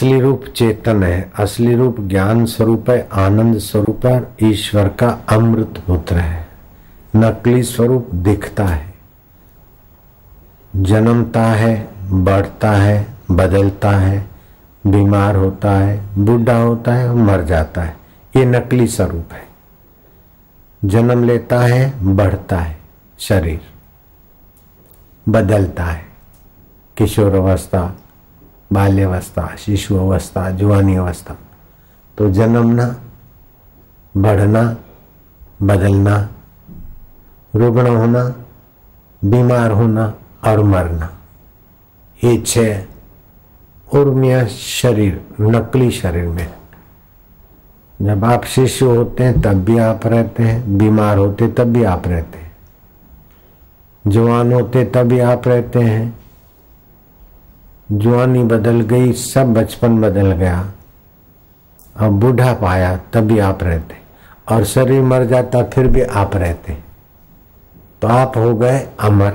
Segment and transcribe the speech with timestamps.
[0.00, 5.84] असली रूप चेतन है। असली रूप ज्ञान स्वरूप है, आनंद स्वरूप है ईश्वर का अमृत
[5.86, 6.48] पुत्र है।
[7.16, 8.94] नकली स्वरूप दिखता है।
[10.76, 14.30] जन्मता है, बढ़ता है, बदलता है,
[14.86, 17.96] बीमार होता है, बूढ़ा होता है, मर जाता है।
[18.36, 19.48] ये नकली स्वरूप है।
[20.84, 22.78] जन्म लेता है, बढ़ता है,
[23.18, 23.60] शरीर
[25.28, 26.04] बदलता है।
[26.96, 27.96] किशोर अवस्था
[28.72, 31.36] बाल्यावस्था शिशु अवस्था जुआनी अवस्था
[32.18, 32.96] तो जन्मना,
[34.16, 34.76] बढ़ना,
[35.62, 36.28] बदलना,
[37.54, 38.34] रुग्ण होना,
[39.24, 41.10] बीमार होना और मरना।
[42.24, 42.82] ये छह
[43.98, 46.54] उर्मिया शरीर, नकली शरीर में।
[48.02, 52.02] जब आप शिशु होते हैं, तब भी आप रहते हैं, बीमार होते तब भी आप
[52.06, 52.56] रहते हैं।
[54.06, 56.20] जवान होते तब भी आप रहते हैं।
[57.92, 60.72] जवानी बदल गई, सब बचपन बदल गया।
[61.96, 63.96] अब बूढ़ा पाया, तभी आप रहते।
[64.54, 66.78] और शरीर मर जाता, फिर भी आप रहते।
[68.02, 69.32] तो आप हो गए, अमर।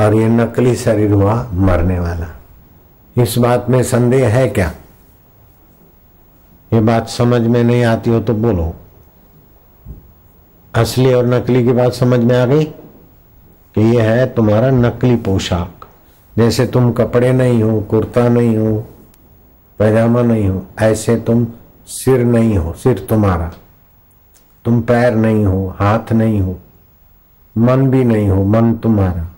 [0.00, 2.40] और ये नकली शरीर हुआ, मरने वाला।
[3.22, 4.72] इस बात में संदेह है क्या?
[6.72, 8.74] ये बात समझ में नहीं आती हो तो बोलो।
[10.74, 12.64] असली और नकली की बात समझ में आ गई?
[13.74, 15.79] कि ये है तुम्हारा नकली पोशाक।
[16.38, 18.86] जैसे तुम कपड़े नहीं हो, कुर्ता नहीं हो,
[19.78, 21.46] पैजामा नहीं हो, ऐसे तुम
[21.86, 23.52] सिर नहीं हो, सिर तुम्हारा।
[24.64, 26.58] तुम पैर नहीं हो, हाथ नहीं हो,
[27.58, 29.28] मन भी नहीं हो, मन तुम्हारा।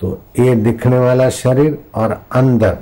[0.00, 2.78] तो ये दिखने वाला शरीर और अंदर,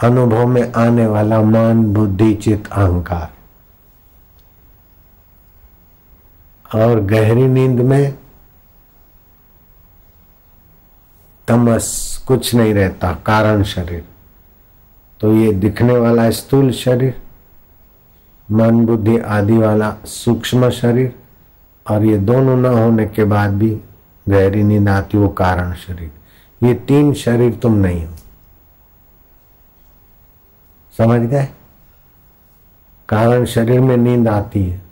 [0.00, 3.30] अनुभव में आने वाला मन, बुद्धि चित अहंकार।
[6.78, 8.14] और गहरी नींद में
[11.48, 14.04] तमस कुछ नहीं रहता, कारण शरीर।
[15.20, 17.22] तो ये दिखने वाला स्थूल शरीर,
[18.50, 21.14] मन बुद्धि आदि वाला सूक्ष्म शरीर,
[21.90, 23.80] और ये दोनों न होने के बाद भी
[24.28, 26.10] गहरी नींद आती, वो कारण शरीर।
[26.66, 28.14] ये तीन शरीर तुम नहीं हो।
[30.98, 31.48] समझ गए?
[33.08, 34.82] कारण शरीर में नींद आती है।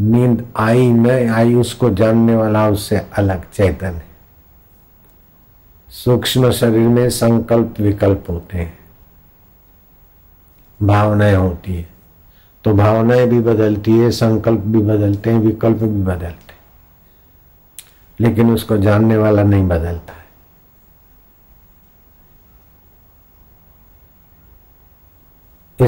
[0.00, 4.02] नींद आई न आई, उसको जानने वाला उससे अलग चैतन्य
[5.90, 8.78] सूक्ष्म शरीर में संकल्प विकल्प होते हैं।
[10.82, 11.88] भावनाएँ होती है।
[12.64, 16.58] तो भावनाएँ भी बदलती है, संकल्प भी बदलते हैं, विकल्प भी बदलते हैं।
[18.20, 20.26] लेकिन उसको जानने वाला नहीं बदलता है।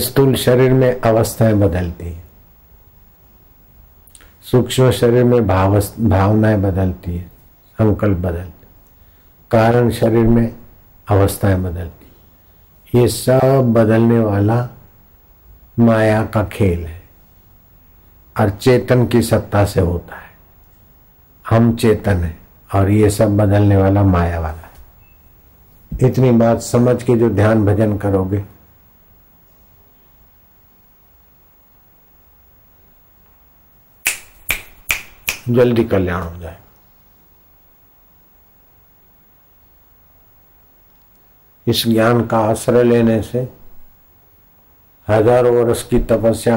[0.01, 2.25] स्थूल शरीर में अवस्थाएँ बदलती है।
[4.43, 7.25] सूक्ष्म शरीर में भाव भावनाएँ बदलती है।
[7.79, 8.58] संकल्प बदलते
[9.51, 10.57] कारण शरीर में
[11.09, 14.69] अवस्थाएँ बदलती। ये सब बदलने वाला
[15.79, 17.03] माया का खेल है।
[18.41, 20.31] और चेतन की सत्ता से होता है।
[21.49, 22.39] हम चेतन है
[22.75, 27.97] और ये सब बदलने वाला माया वाला है। इतनी बात समझ के जो ध्यान भजन
[27.99, 28.45] करोगे,
[35.49, 36.57] जल्दी कल्याण हो जाए
[41.69, 43.49] इस ज्ञान का आश्रय लेने से
[45.09, 46.57] हज़ारों वर्ष की तपस्या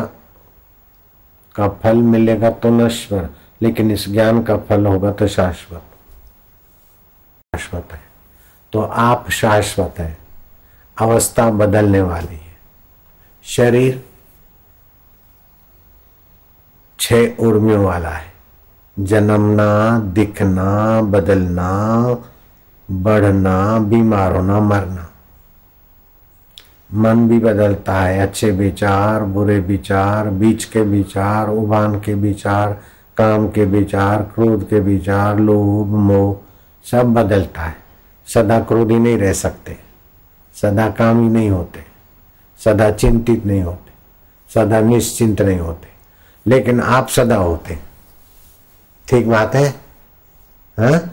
[1.55, 3.29] का फल मिलेगा तो नश्वर,
[3.61, 5.81] लेकिन इस ज्ञान का फल होगा तो शाश्वत।
[7.55, 8.01] शाश्वत है।
[8.73, 10.17] तो आप शाश्वत है।
[10.97, 12.57] अवस्था बदलने वाली है।
[13.43, 14.05] शरीर
[16.99, 18.33] छह उर्मियों वाला है।
[18.99, 21.69] जन्मना, दिखना, बदलना
[22.91, 25.07] बढ़ना, बीमार होना, मरना।
[26.93, 32.73] मन भी बदलता है, अच्छे विचार, बुरे विचार, बीच के विचार, उबान के विचार,
[33.17, 36.37] काम के विचार, क्रोध के विचार, लोभ, मोह,
[36.91, 37.75] सब बदलता है।
[38.33, 39.77] सदा क्रोधी नहीं रह सकते,
[40.53, 41.83] सदा कामी नहीं होते,
[42.63, 43.91] सदा चिंतित नहीं होते,
[44.53, 45.87] सदा निश्चिंत नहीं होते।
[46.49, 47.79] लेकिन आप सदा होते।
[49.07, 49.69] ठीक बात है?
[50.79, 51.09] हा?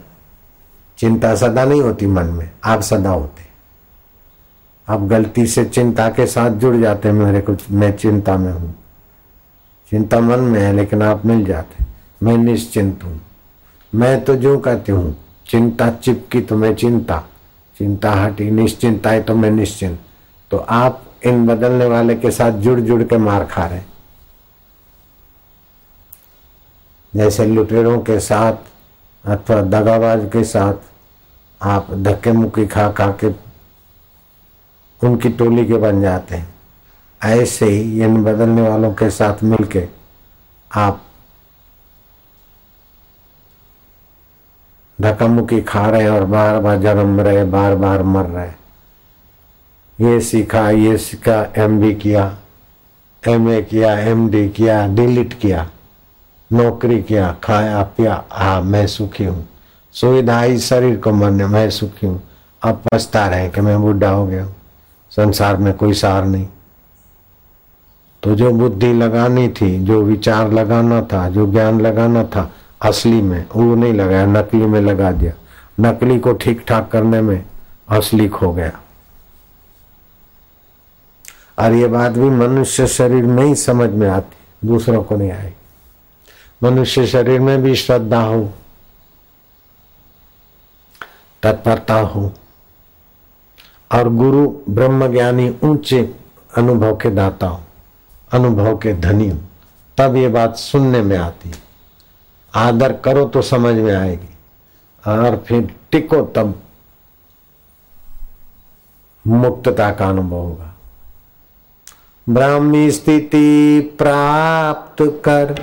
[0.99, 3.47] चिंता सदा नहीं होती मन में, आप सदा होते
[4.87, 8.73] आप गलती से चिंता के साथ जुड़ जाते मेरे को मैं चिंता में हूँ।
[9.91, 11.85] चिंता मन में है, लेकिन आप मिल जाते
[12.23, 13.19] मैं निश्चिंत हूँ।
[13.93, 15.15] मैं तो जो कहती हूँ,
[15.45, 17.23] चिंता चिपकी तो मैं चिंता।
[17.77, 19.99] चिंता हटी, निश्चिंता है तो मैं निश्चिंत।
[20.51, 23.81] तो आप इन बदलने वाले के साथ जुड़ जुड़ के मार खा रहे
[27.13, 28.53] जैसे लुटेरों के साथ
[29.23, 30.73] अथवा दगाबाज के साथ
[31.61, 33.27] आप धक्के मुक्की खा खा के
[35.01, 36.47] उनकी टोली के बन जाते हैं।
[37.21, 39.87] ऐसे ही इन बदलने वालों के साथ मिलके
[40.71, 41.01] आप
[44.99, 48.51] धक्का मुक्की खा रहे और बार बार जन्म रहे बार बार मर रहे
[49.99, 52.23] ये सीखा ये सीखा एम बी किया
[53.23, 55.69] एम ए किया एम डी किया डिलीट किया।
[56.53, 59.49] नौकरी किया, खाया, पिया हाँ मैं सुखी हूँ।
[59.93, 62.23] सुविधा ही शरीर को मरने मैं सुखी हूँ।
[62.63, 64.47] अब पछता रहे कि मैं बुढ़ा हो गया
[65.11, 66.47] संसार में कोई सार नहीं।
[68.23, 72.51] तो जो बुद्धि लगानी थी, जो विचार लगाना था, जो ज्ञान लगाना था,
[72.81, 75.33] असली में, वो नहीं लगाया, नकली में लगा दिया।
[75.79, 77.45] नकली को ठीक ठाक करने में
[77.89, 78.79] असली खो गया।
[81.59, 85.53] और ये बात भी मनुष्य शरीर में ही समझ में आती, दूसरों को नहीं आई।
[86.61, 88.43] मनुष्य शरीर में भी श्रद्धा हो,
[91.43, 92.31] तत्परता हो,
[93.91, 96.01] और गुरु ब्रह्म ज्ञानी ऊँचे
[96.57, 97.61] अनुभव के दाता हो,
[98.31, 99.37] अनुभव के धनी हो,
[99.97, 101.51] तब ये बात सुनने में आती
[102.53, 104.27] आदर करो तो समझ में आएगी,
[105.03, 106.61] और फिर टिको तब
[109.25, 110.73] मुक्तता का अनुभव होगा।
[112.27, 115.53] ब्राह्मी स्थिति प्राप्त कर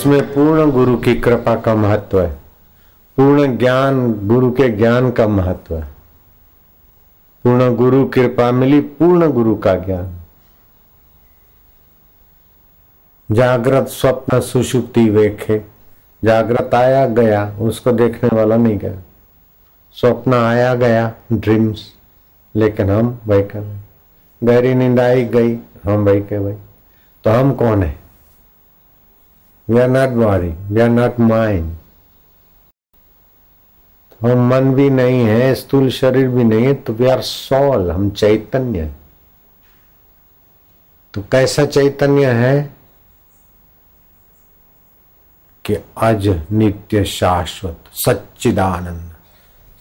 [0.00, 2.32] इसमें पूर्ण गुरु की कृपा का महत्व है।
[3.16, 5.84] पूर्ण ज्ञान, गुरु के ज्ञान का महत्व है।
[7.44, 10.08] पूर्ण गुरु कृपा मिली, पूर्ण गुरु का ज्ञान।
[13.30, 15.62] जागृत स्वप्न सुषुप्ति वेखे।
[16.24, 19.02] जागृत आया गया, उसको देखने वाला नहीं गया।
[19.92, 21.86] स्वप्न आया गया ड्रीम्स
[22.54, 23.76] लेकिन हम वही कर
[24.44, 25.54] गहरी नींद आई गई,
[25.84, 26.56] हम वही के वही
[27.24, 28.09] तो हम कौन है?
[29.70, 31.76] We are not body we are not mind
[34.22, 38.10] हम मन भी नहीं है, स्थूल शरीर भी नहीं है तो वी आर सॉल हम
[38.10, 38.94] चैतन्य है।
[41.14, 42.80] तो कैसा चैतन्य है?
[45.64, 49.10] कि अज नित्य शाश्वत, सच्चिदानंद।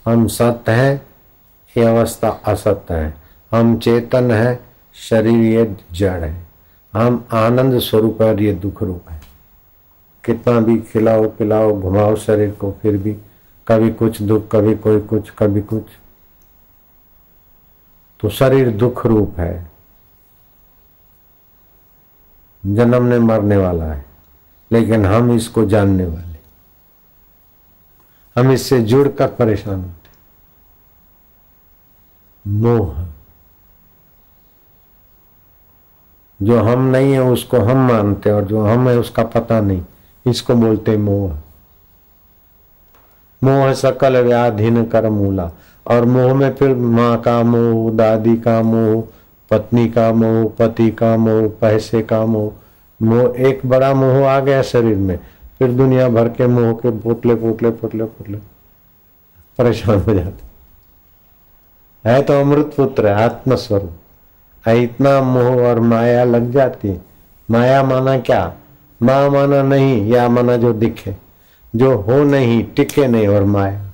[0.06, 1.06] हम सत्य है,
[1.78, 3.18] ये अवस्था असत्य है।
[3.52, 4.60] हम चेतन है,
[4.94, 6.48] शरीर ये जड़ है।
[6.94, 9.19] हम आनंद स्वरूप है और ये दुख रूप है।
[10.30, 13.14] कितना भी खिलाओ, पिलाओ, घुमाओ शरीर को, फिर भी
[13.68, 15.84] कभी कुछ दुख, कभी कोई कुछ, कभी कुछ।
[18.20, 19.72] तो शरीर दुख रूप है।
[22.66, 24.06] जन्मने मरने वाला है,
[24.72, 26.38] लेकिन हम इसको जानने वाले।
[28.36, 30.10] हम इससे जुड़कर परेशान होते
[32.48, 33.06] मोह।
[36.42, 39.86] जो हम नहीं है, उसको हम मानते और जो हम है, उसका पता नहीं।
[40.28, 41.34] इसको बोलते मोह।
[43.44, 45.52] मोह सकल व्याधीन कर मूला।
[45.88, 49.04] और मोह में फिर माँ का मोह, दादी का मोह,
[49.52, 52.52] पत्नी का मोह, पति का मोह, पैसे का मोह।
[53.02, 55.20] मोह, एक बड़ा मोह आ गया शरीर में।
[55.60, 58.38] फिर दुनिया भर के मोह के पोटले पोटले पोटले पोटले
[59.58, 60.50] परेशान हो जाते।
[62.10, 63.92] है तो अमृत पुत्र है आत्मस्वरूप
[64.68, 67.02] इतना मोह और माया लग जाती।
[67.52, 68.54] माया माना क्या?
[69.02, 71.16] माँ माना नहीं, या माना जो दिखे,
[71.76, 73.86] जो हो नहीं, टिके नहीं और माया।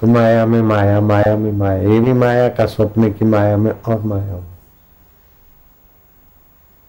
[0.00, 3.70] तो माया में माया माया में माया, ये भी माया का स्वप्न की माया में
[3.72, 4.44] और माया हो।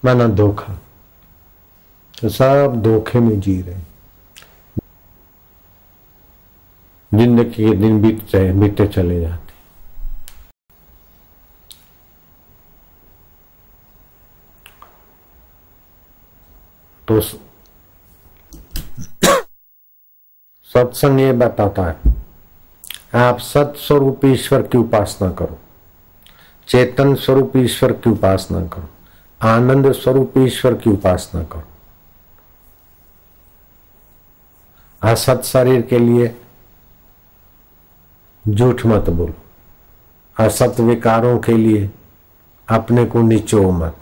[0.06, 0.74] माना धोखा।
[2.22, 3.78] तो सब धोखे में जी रहे
[7.12, 9.49] ज़िंदगी के दिन बीत बीते चले जाते
[17.10, 17.20] तो
[20.70, 22.13] सत्संग ये बताता है,
[23.18, 25.58] आप सत्स्वरूप ईश्वर की उपासना करो,
[26.68, 28.88] चेतन स्वरूप ईश्वर की उपासना करो,
[29.42, 31.63] आनंद स्वरूप ईश्वर की उपासना करो।
[35.01, 36.36] असत शरीर के लिए
[38.46, 39.34] झूठ मत बोलो
[40.38, 41.89] असत विकारों के लिए
[42.68, 43.96] अपने को निचो मत।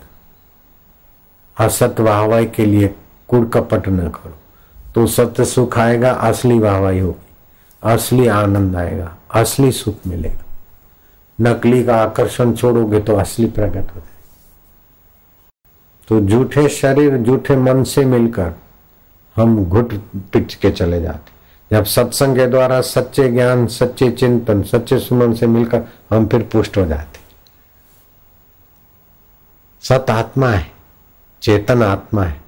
[1.59, 2.95] असत वाहवाई के लिए
[3.27, 4.37] कुड़ कपट न करो।
[4.95, 7.35] तो सत्य सुख आएगा, असली वाहवाई होगी।
[7.83, 10.43] असली आनंद आएगा, असली सुख मिलेगा।
[11.41, 14.01] नकली का आकर्षण छोड़ोगे तो असली प्रकट हो। जाए
[16.07, 18.53] तो झूठे शरीर, झूठे मन से मिलकर
[19.35, 21.31] हम घुट पिट के चले जाते
[21.71, 26.77] जब सत्संग के द्वारा सच्चे ज्ञान, सच्चे चिंतन, सच्चे सुमन से मिलकर हम फिर पुष्ट
[26.77, 27.19] हो जाते
[29.81, 30.76] सत आत्मा है।
[31.41, 32.41] चेतन आत्मा है।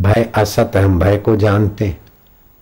[0.00, 1.96] भय असत है, हम भय को जानते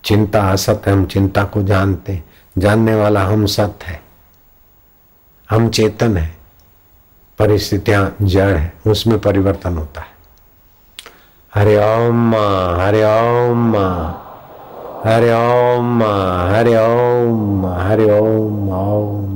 [0.04, 2.22] चिंता असत है, हम चिंता को जानते
[2.58, 4.02] जानने वाला हम सत है।
[5.50, 6.36] हम चेतन है।
[7.38, 10.12] परिस्थितियाँ जड़ है, उसमें परिवर्तन होता है।
[11.54, 12.34] हरे ओम
[12.80, 13.76] हरे ओम
[15.04, 16.02] हरे ओम
[16.54, 19.32] हरे ओम हरे ओम ओम